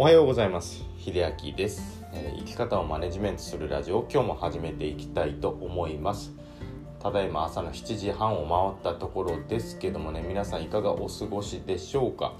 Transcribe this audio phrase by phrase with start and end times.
[0.00, 0.82] おはようございます。
[0.96, 6.32] 秀明です、えー、生き方をマネジメントするラジオ今日も始めていきたいと思います。
[7.00, 12.32] ただいま朝の7時半を回ったところですけどもね皆さんいかがお過ごしでしょうか？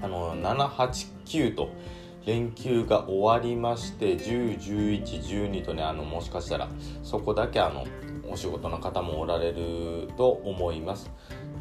[0.00, 1.70] あの789と
[2.24, 6.68] 連休が終わりまして101112とねあのもしかしたら
[7.02, 7.84] そこだけあの
[8.30, 11.10] お仕事の方もおられると思います。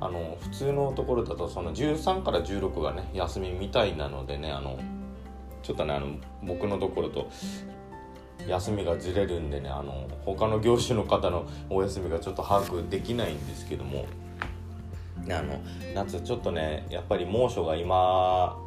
[0.06, 4.78] あの普通のところだとその13から16がね休みみたいなのでねあの
[5.61, 7.30] ちょっとねあの僕のところと
[8.47, 14.06] 休みがずれるんでねあの他の業種の方のお休みがちょっと把握できないんですけども
[15.30, 15.61] あの
[15.96, 18.58] 夏ちょっとねやっぱり猛暑が今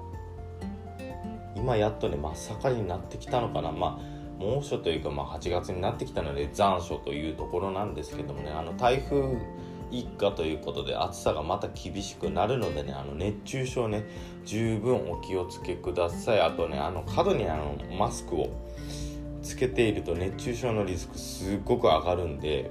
[1.55, 3.73] 今やっとね真っ盛りになってきたのかな。
[3.73, 9.35] まあ猛暑というか、まあ、8月になってきたので残暑というところなんですけどもねあの台風
[9.91, 14.05] 一過ということで暑さがまた厳しくなるのでねあの熱中症ね
[14.45, 18.49] 十分お気をつけくださいあとねあの過度にあのマスクを
[19.43, 22.71] つけていると熱中症のリスクすっごく上がるんで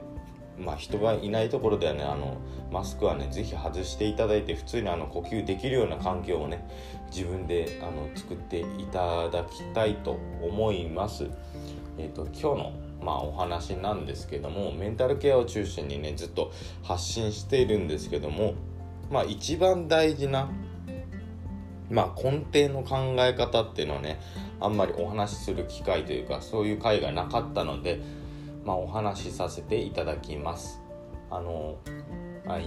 [0.58, 2.38] まあ、人がいないところではねあの
[2.72, 6.66] マスクはね是非外していただいて普通にあの呼吸できるような環境をね
[7.14, 11.28] 自分であの作っていただきたいと思います。
[11.98, 12.73] えーと、今日の、
[13.06, 16.52] まあ、お話なんですけどもメンタルケアを中心にねずっと
[16.84, 18.56] 発信しているんですけども、
[19.11, 20.50] まあ、一番大事な、
[21.89, 24.20] まあ、根底の考え方っていうのはね
[24.59, 28.02] あんまりお話しする機会というかそういう会がなかったので
[28.66, 30.81] まあ、お話しさせていただきます。
[31.30, 31.78] あの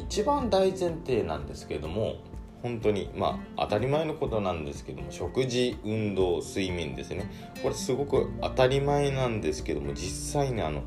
[0.07, 2.17] 一番大前提なんですけども
[2.63, 7.31] 本当にまあ当たり前のことなんですけども食事運動睡眠ですね。
[7.63, 10.83] これすごく当たり前なんですけども実際にあの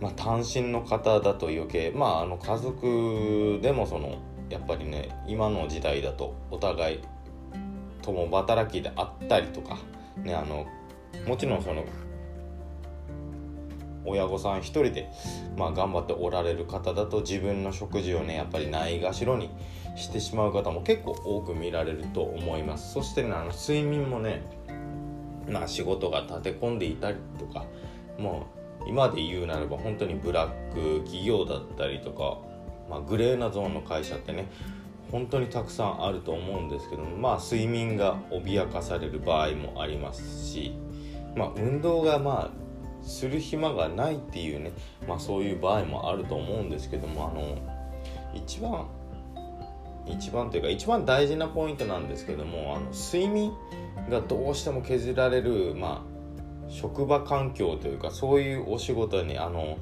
[0.00, 4.18] まあ、単身の方だと余計まああの家族でもその
[4.50, 7.00] やっぱりね今の時代だとお互い
[8.02, 9.78] 共働きであったりとか
[10.18, 10.66] ねあの
[11.26, 11.84] もちろんその
[14.04, 15.10] 親御さん一人で、
[15.56, 19.50] まあ、頑張っておられる方だと自分の食事をねやっぱりないがしろに
[19.96, 22.92] してしまう方も結構多く見られると思います。
[22.92, 24.42] そしてねあの睡眠もね
[25.48, 27.64] まあ仕事が立て込んでいたりとか
[28.18, 28.46] も
[28.84, 32.38] う今で言うならば本当にブラック企業だったりとか、
[32.90, 34.50] まあ、グレーなゾーンの会社ってね
[35.10, 40.76] 本当にたくさんあると思うんですけどもまあ睡眠が脅かされる場合もありますし
[41.36, 42.63] まあ運動がまあ
[43.04, 44.72] する暇がないっていうね、
[45.06, 47.58] まあ、そういう場合もあると思うんですけどもあの
[48.34, 48.86] 一番
[50.06, 53.52] 一番というか一番大事なポイントなんですけどもあの睡眠
[54.10, 59.78] がどうしても削られる、まあ、職場環境というかそういうお仕事にあの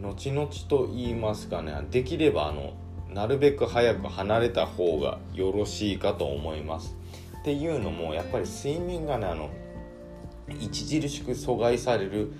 [0.00, 2.74] 後々と言いますかねできればあの
[3.10, 6.94] なるべく早く離れた方がよろしいかと思います。
[7.40, 9.48] っていうのもやっぱり睡眠がねあの
[10.48, 12.32] 著しく阻害される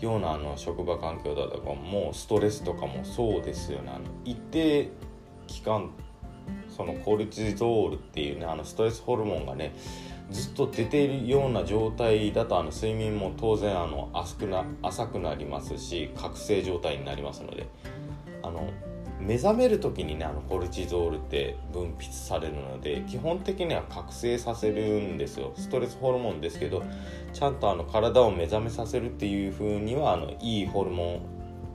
[0.00, 3.92] ようなあの職場環境だとかもうストレスとかもそうですよね。
[3.94, 4.90] あの一定
[5.46, 5.90] 期間
[6.68, 9.74] そのコルチゾールっていうねあのストレスホルモンがね
[10.30, 17.68] ずっと出ているような状態だとあの睡眠も当然あの浅くな浅くなりますし覚醒状態になりますので
[18.42, 18.70] あの
[19.26, 25.52] 目覚める時にねあのコルチゾールって分泌されるので基本的には覚醒させるんですよ。
[25.56, 26.82] ストレスホルモンですけど
[27.32, 31.20] ちゃんとあの体を目覚めさせるっていう風にはあのいいホルモ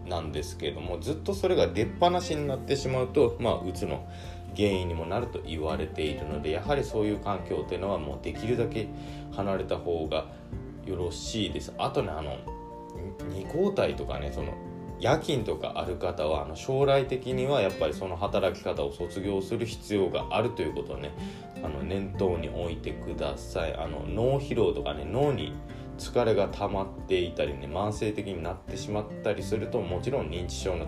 [0.05, 4.07] ンなんですけどもずっとそれが出っ放しになってしまうとまあうつの
[4.55, 8.87] 原因にもなると言われているのでやはりそういう環境っていうのはもうできるだけ
[9.33, 10.25] 離れた方が
[10.85, 11.73] よろしいです。
[11.77, 12.37] あとねあの
[13.29, 14.53] 二交代とかねその
[14.99, 21.11] 夜勤とかある方はあの将来的にはやっぱりその働き方を卒業する必要があるということをね
[21.63, 23.75] あの念頭に置いてください。
[23.75, 25.53] あの脳疲労とかね脳に
[25.97, 30.87] 疲れが溜まっていたりね慢性的になってしまったりするともちろん認知症の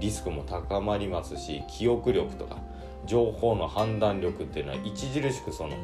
[0.00, 2.56] リスクも高まりますし記憶力とか
[3.06, 5.76] 情報の判断力っていうのは著しくその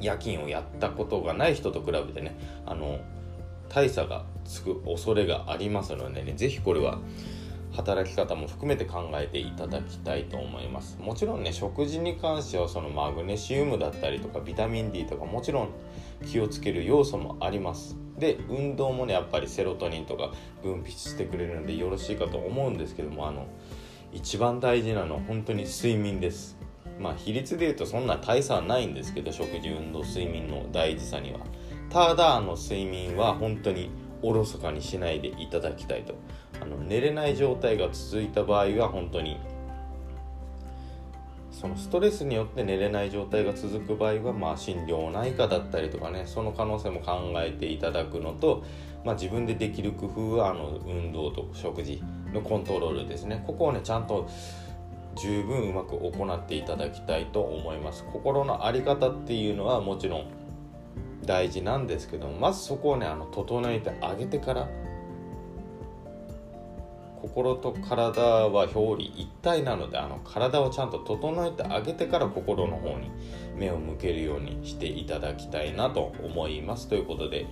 [0.00, 2.36] 夜勤をやったことがない人と比べてね
[2.66, 2.98] あの
[3.68, 6.98] 大差がつく恐れがありますのでね是非これは
[7.72, 10.98] 働き方も含めて考えていただきたいと思います。
[11.00, 15.68] もちろんね食事に関してはそのマグネシウムだったりとかビタミン D とかもちろん
[16.26, 17.96] 気をつける要素もあります。
[18.18, 23.46] で運動もねやっぱりセロトニンとか分泌してくれるのでよろしいかと思うんですけどもあの
[24.12, 26.56] 一番大事なのは本当に睡眠です。
[26.98, 31.40] まあ比率で言うとそんな大差はないんですけど食事運動睡眠の大事さには。
[31.90, 33.90] ただあの睡眠は本当に
[34.22, 36.14] おろそかにしないでいただきたいと。
[36.60, 39.38] あの寝れない状態が続いた場合は本当に
[41.58, 48.62] そのストレスによって寝れない状態が続く場合は、まあ、心療内科だったりとかねその可能性も考えていただくのと、
[49.04, 52.00] まあ、自分でできる工夫はあの運動と食事
[52.32, 53.42] のコントロールですね。
[53.44, 54.28] ここをねちゃんと
[55.16, 58.04] 十分うまく行っていただきたいと思います。
[58.04, 60.26] 心の在り方っていうのはもちろん
[61.28, 64.68] 大事なんですけどまずそこをねあの整えてあげてから
[67.20, 73.10] 心と体は表裏一体なのであの体をちゃんと整えてあげてから心の方に
[73.56, 76.88] 目を向けるようにしていただきたいなと思います。
[76.88, 77.46] ということで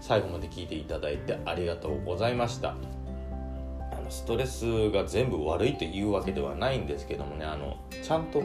[0.00, 2.70] 最後まで聞いていただいてありがとうございました。
[2.70, 2.74] あ
[4.02, 8.42] のストレスが全部悪いというわけではないんですけどもねあのちゃんと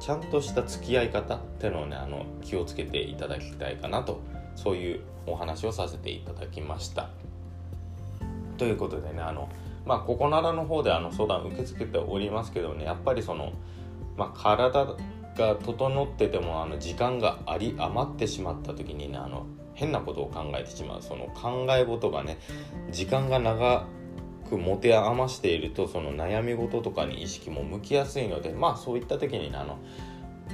[0.00, 4.20] ちゃんとした付き合い方っていうのをねあの気をつけていただきたいかなと
[4.56, 7.10] そういうお話をさせていただきました。
[8.56, 9.48] ということでねあの
[9.86, 13.52] まあここならの方であの相談受け付けておりますけどねやっぱりその、
[14.16, 14.84] まあ、体
[15.36, 22.38] が整っててもあの時間があり余ってしまった時にねあの変なことを考えてしまうその考え事がね
[22.90, 23.86] 時間が長
[24.48, 29.78] く持て余しているとその悩み事とかに意識も向きやすいのでまあそういった時にあの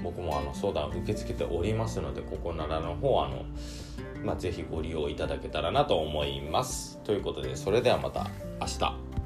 [0.02, 3.44] 僕もあの相談受け付けておりますのでここならの方あの
[4.25, 6.99] まあ、是非ご利用いただけたらなと思います。
[7.05, 9.24] ということで、それではまた明日。